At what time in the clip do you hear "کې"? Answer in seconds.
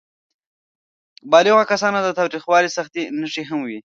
1.99-2.05